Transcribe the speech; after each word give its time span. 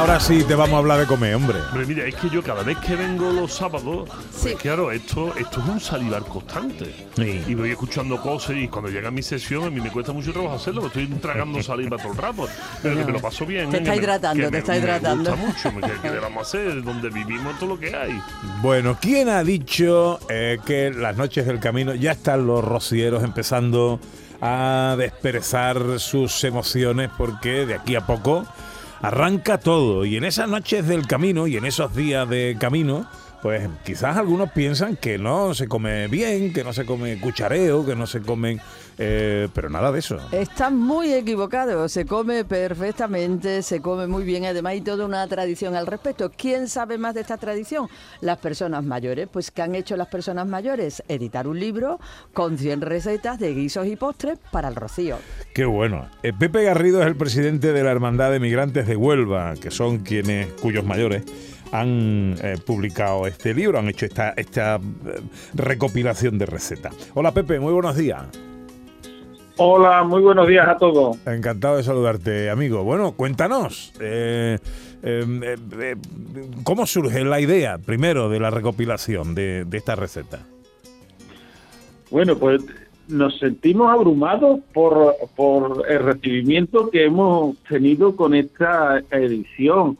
Ahora 0.00 0.18
sí 0.18 0.42
te 0.44 0.54
vamos 0.54 0.76
a 0.76 0.78
hablar 0.78 0.98
de 1.00 1.06
comer, 1.06 1.34
hombre. 1.34 1.58
Hombre, 1.70 1.84
mira, 1.86 2.06
es 2.06 2.14
que 2.14 2.30
yo 2.30 2.42
cada 2.42 2.62
vez 2.62 2.78
que 2.78 2.96
vengo 2.96 3.30
los 3.32 3.52
sábados, 3.52 4.08
pues 4.42 4.54
claro, 4.56 4.90
esto, 4.90 5.34
esto 5.36 5.60
es 5.60 5.68
un 5.68 5.78
salivar 5.78 6.22
constante. 6.22 6.94
Sí. 7.16 7.44
Y 7.46 7.54
voy 7.54 7.70
escuchando 7.70 8.18
cosas 8.20 8.56
y 8.56 8.66
cuando 8.68 8.88
llega 8.90 9.10
mi 9.10 9.22
sesión, 9.22 9.64
a 9.64 9.70
mí 9.70 9.78
me 9.78 9.90
cuesta 9.90 10.12
mucho 10.12 10.32
trabajo 10.32 10.54
hacerlo, 10.54 10.80
porque 10.80 11.02
estoy 11.02 11.18
tragando 11.18 11.62
saliva 11.62 11.98
todo 11.98 12.12
el 12.12 12.18
rato. 12.18 12.48
Pero 12.82 12.96
que 12.96 13.04
me 13.04 13.12
lo 13.12 13.20
paso 13.20 13.44
bien. 13.44 13.70
Te 13.70 13.76
está 13.76 13.90
me- 13.90 13.96
hidratando, 13.98 14.44
te 14.46 14.50
me- 14.50 14.58
está 14.58 14.72
me 14.72 14.78
hidratando. 14.78 15.36
gusta 15.36 15.70
mucho, 15.70 15.86
que, 15.86 16.00
que 16.00 16.10
le 16.10 16.18
vamos 16.18 16.38
a 16.38 16.42
hacer, 16.42 16.82
donde 16.82 17.10
vivimos 17.10 17.58
todo 17.58 17.68
lo 17.68 17.78
que 17.78 17.94
hay. 17.94 18.18
Bueno, 18.62 18.96
¿quién 19.00 19.28
ha 19.28 19.44
dicho 19.44 20.18
eh, 20.30 20.58
que 20.64 20.90
las 20.92 21.16
noches 21.18 21.46
del 21.46 21.60
camino 21.60 21.94
ya 21.94 22.12
están 22.12 22.46
los 22.46 22.64
rocieros 22.64 23.22
empezando 23.22 24.00
a 24.40 24.94
desperezar 24.98 26.00
sus 26.00 26.42
emociones 26.44 27.10
porque 27.18 27.66
de 27.66 27.74
aquí 27.74 27.94
a 27.96 28.06
poco 28.06 28.46
arranca 29.02 29.58
todo 29.58 30.04
y 30.04 30.16
en 30.16 30.24
esas 30.24 30.48
noches 30.48 30.86
del 30.86 31.06
camino 31.06 31.46
y 31.46 31.56
en 31.56 31.64
esos 31.64 31.94
días 31.94 32.28
de 32.28 32.56
camino 32.58 33.06
pues 33.42 33.68
quizás 33.84 34.16
algunos 34.16 34.50
piensan 34.52 34.96
que 34.96 35.18
no 35.18 35.54
se 35.54 35.68
come 35.68 36.08
bien, 36.08 36.52
que 36.52 36.64
no 36.64 36.72
se 36.72 36.84
come 36.84 37.18
cuchareo, 37.20 37.84
que 37.86 37.96
no 37.96 38.06
se 38.06 38.20
comen... 38.20 38.60
eh, 38.98 39.48
pero 39.54 39.70
nada 39.70 39.90
de 39.92 39.98
eso. 39.98 40.18
Están 40.32 40.78
muy 40.78 41.12
equivocados, 41.12 41.90
se 41.92 42.04
come 42.04 42.44
perfectamente, 42.44 43.62
se 43.62 43.80
come 43.80 44.06
muy 44.06 44.24
bien, 44.24 44.44
además 44.44 44.72
hay 44.72 44.80
toda 44.82 45.06
una 45.06 45.26
tradición 45.26 45.74
al 45.74 45.86
respecto. 45.86 46.30
¿Quién 46.36 46.68
sabe 46.68 46.98
más 46.98 47.14
de 47.14 47.22
esta 47.22 47.38
tradición? 47.38 47.88
Las 48.20 48.38
personas 48.38 48.84
mayores. 48.84 49.28
Pues 49.32 49.50
¿qué 49.50 49.62
han 49.62 49.74
hecho 49.74 49.96
las 49.96 50.08
personas 50.08 50.46
mayores? 50.46 51.02
Editar 51.08 51.48
un 51.48 51.58
libro 51.58 51.98
con 52.34 52.58
100 52.58 52.82
recetas 52.82 53.38
de 53.38 53.54
guisos 53.54 53.86
y 53.86 53.96
postres 53.96 54.38
para 54.50 54.68
el 54.68 54.74
rocío. 54.74 55.16
Qué 55.54 55.64
bueno. 55.64 56.08
Eh, 56.22 56.32
Pepe 56.32 56.64
Garrido 56.64 57.00
es 57.00 57.06
el 57.06 57.16
presidente 57.16 57.72
de 57.72 57.82
la 57.82 57.90
Hermandad 57.90 58.30
de 58.30 58.40
Migrantes 58.40 58.86
de 58.86 58.96
Huelva, 58.96 59.54
que 59.54 59.70
son 59.70 60.00
quienes, 60.00 60.48
cuyos 60.60 60.84
mayores 60.84 61.24
han 61.72 62.34
eh, 62.42 62.56
publicado 62.64 63.26
este 63.26 63.54
libro, 63.54 63.78
han 63.78 63.88
hecho 63.88 64.06
esta, 64.06 64.30
esta 64.30 64.76
eh, 64.76 65.20
recopilación 65.54 66.38
de 66.38 66.46
recetas. 66.46 66.94
Hola 67.14 67.32
Pepe, 67.32 67.60
muy 67.60 67.72
buenos 67.72 67.96
días. 67.96 68.26
Hola, 69.62 70.04
muy 70.04 70.22
buenos 70.22 70.48
días 70.48 70.66
a 70.66 70.78
todos. 70.78 71.18
Encantado 71.26 71.76
de 71.76 71.82
saludarte, 71.82 72.48
amigo. 72.48 72.82
Bueno, 72.82 73.12
cuéntanos, 73.12 73.92
eh, 74.00 74.58
eh, 75.02 75.56
eh, 75.78 75.96
¿cómo 76.64 76.86
surge 76.86 77.22
la 77.24 77.40
idea, 77.40 77.76
primero, 77.76 78.30
de 78.30 78.40
la 78.40 78.48
recopilación 78.48 79.34
de, 79.34 79.66
de 79.66 79.76
esta 79.76 79.96
receta? 79.96 80.38
Bueno, 82.10 82.38
pues 82.38 82.62
nos 83.08 83.38
sentimos 83.38 83.92
abrumados 83.92 84.60
por, 84.72 85.14
por 85.36 85.84
el 85.86 85.98
recibimiento 86.04 86.88
que 86.88 87.04
hemos 87.04 87.58
tenido 87.68 88.16
con 88.16 88.34
esta 88.34 89.02
edición. 89.10 89.98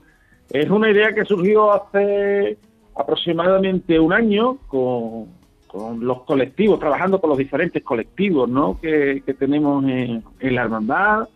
Es 0.50 0.68
una 0.68 0.90
idea 0.90 1.14
que 1.14 1.24
surgió 1.24 1.72
hace 1.72 2.58
aproximadamente 2.96 3.98
un 3.98 4.12
año 4.12 4.58
con, 4.66 5.26
con 5.66 6.04
los 6.04 6.22
colectivos, 6.22 6.80
trabajando 6.80 7.20
con 7.20 7.30
los 7.30 7.38
diferentes 7.38 7.82
colectivos 7.82 8.48
¿no? 8.48 8.78
que, 8.80 9.22
que 9.24 9.34
tenemos 9.34 9.84
en, 9.84 10.24
en 10.40 10.54
la 10.54 10.62
hermandad 10.62 11.28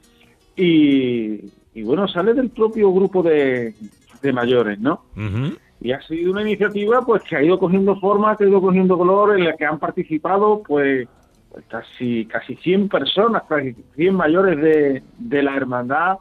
y, 0.57 1.41
y 1.75 1.83
bueno, 1.85 2.09
sale 2.09 2.35
del 2.35 2.51
propio 2.51 2.93
grupo 2.93 3.23
de, 3.23 3.75
de 4.23 4.33
mayores, 4.33 4.79
¿no? 4.79 5.05
Ujú. 5.17 5.57
Y 5.81 5.93
ha 5.93 6.01
sido 6.03 6.33
una 6.33 6.43
iniciativa 6.43 7.03
pues 7.03 7.23
que 7.23 7.37
ha 7.37 7.43
ido 7.43 7.59
cogiendo 7.59 7.99
forma, 8.01 8.37
que 8.37 8.45
ha 8.45 8.49
ido 8.49 8.61
cogiendo 8.61 8.97
color, 8.97 9.39
en 9.39 9.45
la 9.45 9.57
que 9.57 9.67
han 9.67 9.79
participado 9.79 10.63
pues, 10.67 11.07
pues, 11.51 11.65
casi 11.67 12.25
casi 12.27 12.57
100 12.57 12.89
personas, 12.89 13.43
casi 13.49 13.75
100 13.97 14.15
mayores 14.15 14.61
de, 14.61 15.03
de 15.19 15.43
la 15.43 15.57
hermandad 15.57 16.19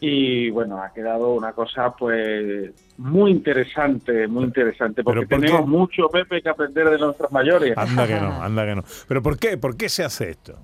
y 0.00 0.50
bueno, 0.50 0.80
ha 0.80 0.92
quedado 0.92 1.32
una 1.34 1.52
cosa 1.52 1.94
pues 1.96 2.70
muy 2.98 3.32
interesante, 3.32 4.28
muy 4.28 4.44
interesante, 4.44 5.02
porque 5.02 5.20
¿Pero 5.20 5.28
por 5.28 5.40
tenemos 5.40 5.60
qué? 5.62 5.66
mucho, 5.66 6.08
Pepe, 6.08 6.40
que 6.40 6.48
aprender 6.48 6.88
de 6.90 6.98
nuestros 6.98 7.32
mayores. 7.32 7.76
Anda 7.76 8.06
que 8.06 8.14
no, 8.14 8.42
anda 8.42 8.64
que 8.64 8.74
no. 8.76 8.84
¿Pero 9.08 9.22
por 9.22 9.38
qué? 9.38 9.56
¿Por 9.58 9.76
qué 9.76 9.88
se 9.88 10.04
hace 10.04 10.30
esto? 10.30 10.56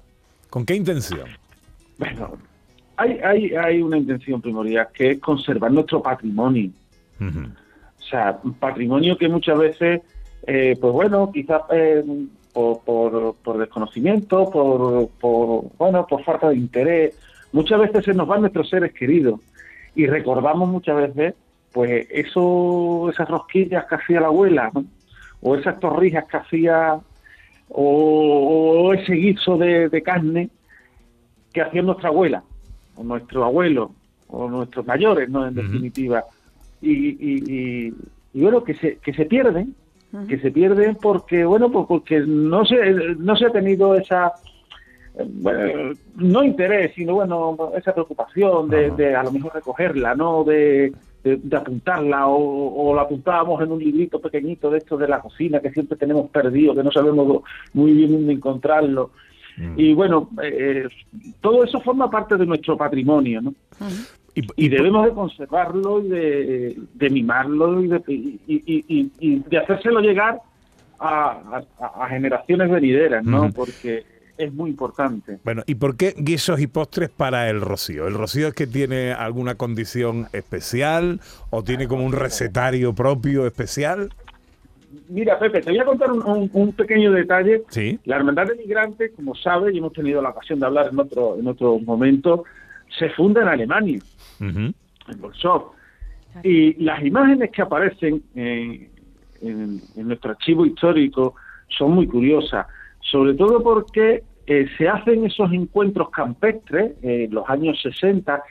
¿Con 0.50 0.65
qué 0.65 0.75
intención? 0.77 1.28
Bueno, 1.99 2.39
hay, 2.97 3.19
hay, 3.25 3.55
hay 3.56 3.83
una 3.83 3.99
intención 3.99 4.41
primordial 4.41 4.89
que 4.95 5.12
es 5.12 5.21
conservar 5.21 5.72
nuestro 5.72 6.01
patrimonio. 6.01 6.71
O 7.21 8.03
sea, 8.03 8.39
un 8.45 8.55
patrimonio 8.55 9.16
que 9.16 9.28
muchas 9.28 9.59
veces, 9.59 10.03
eh, 10.47 10.77
pues 10.81 10.93
bueno, 10.93 11.31
quizás 11.33 11.62
eh, 11.72 12.05
por, 12.53 12.81
por, 12.83 13.34
por 13.37 13.59
desconocimiento, 13.59 14.49
por, 14.51 15.09
por, 15.21 15.65
bueno, 15.77 16.06
por 16.06 16.22
falta 16.22 16.51
de 16.51 16.56
interés, 16.56 17.19
muchas 17.54 17.81
veces 17.81 18.04
se 18.04 18.12
nos 18.15 18.26
van 18.28 18.41
nuestros 18.42 18.69
seres 18.69 18.92
queridos 18.92 19.41
y 19.94 20.06
recordamos 20.06 20.69
muchas 20.69 20.97
veces, 20.97 21.34
pues 21.72 22.06
eso, 22.10 23.09
esas 23.10 23.28
rosquillas 23.28 23.87
que 23.87 23.94
hacía 23.94 24.20
la 24.20 24.26
abuela, 24.26 24.70
¿no? 24.75 24.84
o 25.41 25.56
esas 25.56 25.78
torrijas 25.81 26.25
que 26.26 26.37
hacía, 26.37 26.98
o, 27.69 28.84
o 28.88 28.94
ese 28.94 29.12
guiso 29.15 29.56
de, 29.56 29.88
de 29.88 30.03
carne 30.03 30.50
que 31.53 31.62
hacía 31.62 31.82
nuestra 31.82 32.09
abuela, 32.09 32.42
o 32.97 33.04
nuestro 33.04 33.44
abuelo, 33.44 33.92
o 34.28 34.48
nuestros 34.48 34.86
mayores, 34.86 35.28
¿no? 35.28 35.47
En 35.47 35.54
definitiva 35.54 36.25
y, 36.81 36.91
y, 36.92 37.16
y- 37.47 37.94
y 38.36 38.41
bueno 38.42 38.65
que 38.65 38.75
se 38.75 38.97
que 38.97 39.12
se 39.15 39.26
pierden 39.26 39.75
que 40.26 40.38
se 40.38 40.50
pierden 40.50 40.97
porque 40.97 41.44
bueno 41.44 41.71
pues 41.71 41.86
porque 41.86 42.21
no 42.21 42.65
se 42.65 42.76
no 43.19 43.36
se 43.36 43.47
ha 43.47 43.50
tenido 43.50 43.94
esa 43.94 44.32
bueno, 45.27 45.93
no 46.17 46.43
interés 46.43 46.93
sino 46.95 47.15
bueno 47.15 47.73
esa 47.77 47.93
preocupación 47.93 48.69
de, 48.69 49.15
a 49.15 49.23
lo 49.23 49.31
mejor 49.31 49.55
recogerla 49.55 50.15
no 50.15 50.43
de, 50.45 50.93
de, 51.23 51.37
de 51.37 51.57
apuntarla 51.57 52.27
o, 52.27 52.91
o 52.91 52.95
la 52.95 53.03
apuntábamos 53.03 53.63
en 53.63 53.71
un 53.73 53.79
librito 53.79 54.19
pequeñito 54.21 54.71
de 54.71 54.79
esto 54.79 54.97
de 54.97 55.07
la 55.09 55.21
cocina 55.21 55.61
que 55.61 55.71
siempre 55.71 55.97
tenemos 55.97 56.29
perdido 56.31 56.75
que 56.75 56.83
no 56.83 56.91
sabemos 56.91 57.43
muy 57.73 57.93
bien 57.93 58.13
dónde 58.13 58.33
encontrarlo. 58.33 59.11
Mm. 59.57 59.75
y 59.79 59.95
bueno 59.95 60.29
eh, 60.43 60.89
todo 61.41 61.63
eso 61.63 61.81
forma 61.81 62.11
parte 62.11 62.37
de 62.37 62.45
nuestro 62.45 62.77
patrimonio 62.77 63.41
no 63.41 63.55
Y, 64.35 64.43
y 64.57 64.69
debemos 64.69 65.05
de 65.07 65.13
conservarlo 65.13 66.01
y 66.05 66.09
de, 66.09 66.77
de 66.95 67.11
mimarlo 67.11 67.81
y 67.81 67.87
de, 67.87 68.03
y, 68.09 68.41
y- 68.49 68.85
y- 68.89 69.11
y 69.21 69.39
de 69.49 69.59
hacérselo 69.59 70.01
llegar 70.01 70.41
a, 70.99 71.63
a- 71.79 72.05
a 72.05 72.09
generaciones 72.09 72.69
venideras, 72.69 73.25
¿no? 73.25 73.43
Porque 73.55 74.03
es 74.39 74.53
muy 74.53 74.71
importante. 74.71 75.39
Bueno, 75.45 75.62
¿y 75.67 75.75
por 75.77 75.97
qué 75.97 76.15
guisos 76.17 76.61
y 76.61 76.67
postres 76.67 77.09
para 77.11 77.49
el 77.50 77.61
rocío? 77.61 78.06
¿El 78.09 78.15
rocío 78.15 78.49
es 78.49 78.55
que 78.55 78.67
tiene 78.67 79.12
alguna 79.12 79.55
condición 79.55 80.27
especial 80.33 81.21
o 81.50 81.62
tiene 81.62 81.87
como 81.89 82.05
un 82.05 82.12
recetario 82.12 82.95
propio 82.95 83.47
especial? 83.47 84.11
Mira, 85.09 85.39
Pepe, 85.39 85.61
te 85.61 85.71
voy 85.71 85.78
a 85.81 85.84
contar 85.84 86.11
un, 86.12 86.22
un- 86.25 86.50
un 86.53 86.72
pequeño 86.72 87.11
detalle. 87.12 87.62
Sí. 87.69 87.99
La 88.05 88.17
Hermandad 88.17 88.47
de 88.47 88.55
Migrantes, 88.56 89.12
como 89.17 89.34
sabes, 89.34 89.75
y 89.75 89.78
hemos 89.78 89.93
tenido 89.93 90.22
la 90.22 90.31
ocasión 90.31 90.61
de 90.61 90.66
hablar 90.66 90.89
en 90.93 90.99
otro, 91.01 91.37
en 91.39 91.47
otro 91.49 91.78
momento, 91.81 92.45
se 92.99 93.11
funda 93.11 93.43
en 93.43 93.49
Alemania, 93.49 93.99
en 94.41 94.75
Bolsov. 95.21 95.72
Y 96.43 96.75
las 96.83 97.05
imágenes 97.05 97.51
que 97.53 97.62
aparecen 97.62 98.22
en, 98.34 98.89
en 99.43 99.81
nuestro 100.09 100.31
archivo 100.33 100.65
histórico 100.66 101.34
son 101.69 101.93
muy 101.93 102.06
curiosas, 102.06 102.66
sobre 103.04 103.34
todo 103.34 103.62
porque 103.62 104.22
eh, 104.47 104.66
se 104.77 104.89
hacen 104.89 105.24
esos 105.24 105.53
encuentros 105.53 106.10
campestres 106.10 106.92
eh, 107.03 107.24
en 107.24 107.34
los 107.34 107.48
años 107.48 107.80
60 107.83 108.42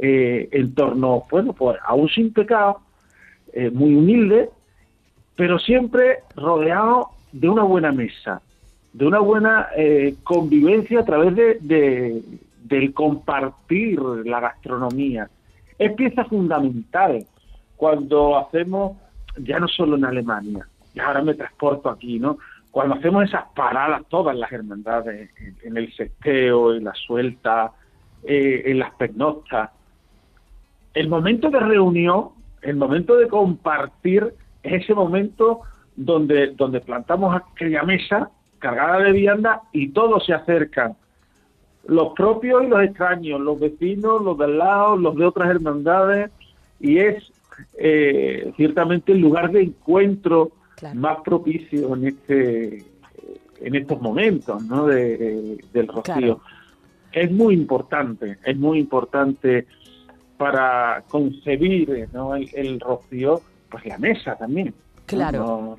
eh, 0.00 0.48
en 0.52 0.74
torno, 0.74 1.24
bueno, 1.30 1.52
pues 1.52 1.78
a 1.84 1.94
un 1.94 2.08
sin 2.08 2.32
pecado, 2.32 2.80
muy 3.72 3.94
humilde, 3.94 4.48
pero 5.36 5.58
siempre 5.58 6.20
rodeado 6.36 7.08
de 7.32 7.48
una 7.50 7.62
buena 7.64 7.92
mesa, 7.92 8.40
de 8.94 9.06
una 9.06 9.18
buena 9.18 9.68
convivencia 10.24 11.00
a 11.00 11.04
través 11.04 11.34
de, 11.36 11.58
de- 11.60 12.22
del 12.64 12.94
compartir 12.94 14.00
la 14.00 14.40
gastronomía. 14.40 15.28
Es 15.78 15.92
pieza 15.92 16.24
fundamental 16.24 17.26
cuando 17.76 18.38
hacemos, 18.38 18.96
ya 19.36 19.58
no 19.58 19.68
solo 19.68 19.96
en 19.96 20.06
Alemania, 20.06 20.66
y 20.94 21.00
ahora 21.00 21.20
me 21.22 21.34
transporto 21.34 21.90
aquí, 21.90 22.18
¿no? 22.18 22.38
Cuando 22.72 22.94
hacemos 22.94 23.24
esas 23.24 23.44
paradas, 23.54 24.02
todas 24.08 24.34
las 24.34 24.50
hermandades, 24.50 25.30
en, 25.62 25.76
el 25.76 25.94
sesteo, 25.94 26.74
en 26.74 26.84
la 26.84 26.94
suelta, 26.94 27.72
eh, 28.24 28.62
en 28.64 28.78
las 28.78 28.94
pernoctas, 28.94 29.70
el 30.94 31.08
momento 31.08 31.50
de 31.50 31.60
reunión, 31.60 32.30
el 32.62 32.76
momento 32.76 33.16
de 33.16 33.28
compartir, 33.28 34.34
es 34.62 34.84
ese 34.84 34.94
momento 34.94 35.60
donde, 35.96 36.52
donde 36.52 36.80
plantamos 36.80 37.36
aquella 37.36 37.82
mesa 37.82 38.30
cargada 38.58 39.00
de 39.00 39.12
vianda 39.12 39.60
y 39.72 39.90
todos 39.90 40.24
se 40.24 40.32
acercan. 40.32 40.96
Los 41.86 42.14
propios 42.14 42.64
y 42.64 42.68
los 42.68 42.82
extraños, 42.82 43.38
los 43.38 43.60
vecinos, 43.60 44.22
los 44.22 44.38
del 44.38 44.56
lado, 44.56 44.96
los 44.96 45.14
de 45.16 45.26
otras 45.26 45.50
hermandades, 45.50 46.30
y 46.80 46.98
es 46.98 47.30
eh, 47.76 48.50
ciertamente 48.56 49.12
el 49.12 49.18
lugar 49.18 49.50
de 49.50 49.62
encuentro 49.62 50.52
Claro. 50.82 50.98
más 50.98 51.18
propicio 51.24 51.94
en 51.94 52.08
este 52.08 52.84
en 53.60 53.74
estos 53.76 54.00
momentos 54.02 54.64
¿no? 54.64 54.86
de, 54.88 55.16
de- 55.16 55.64
del 55.72 55.86
rocío. 55.86 56.02
Claro. 56.02 56.40
Es 57.12 57.30
muy 57.30 57.54
importante, 57.54 58.38
es 58.44 58.56
muy 58.58 58.80
importante 58.80 59.68
para 60.36 61.04
concebir 61.08 62.08
¿no? 62.12 62.34
el, 62.34 62.48
el 62.52 62.80
rocío, 62.80 63.40
pues 63.70 63.86
la 63.86 63.96
mesa 63.98 64.34
también. 64.34 64.74
Claro. 65.06 65.38
No, 65.38 65.78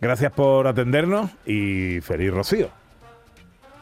Gracias 0.00 0.32
por 0.32 0.66
atendernos 0.66 1.30
y 1.46 2.00
feliz 2.00 2.32
rocío. 2.32 2.68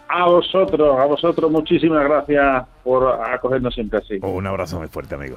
A 0.09 0.27
vosotros, 0.27 0.99
a 0.99 1.05
vosotros, 1.05 1.51
muchísimas 1.51 2.03
gracias 2.03 2.67
por 2.83 3.07
acogernos 3.07 3.73
siempre 3.73 4.01
así. 4.01 4.19
Un 4.21 4.47
abrazo 4.47 4.79
muy 4.79 4.89
fuerte, 4.89 5.15
amigo. 5.15 5.37